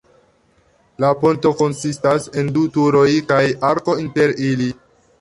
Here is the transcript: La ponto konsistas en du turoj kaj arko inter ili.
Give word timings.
La 1.05 1.11
ponto 1.25 1.51
konsistas 1.59 2.27
en 2.43 2.51
du 2.57 2.65
turoj 2.79 3.07
kaj 3.31 3.41
arko 3.73 3.99
inter 4.09 4.39
ili. 4.53 4.77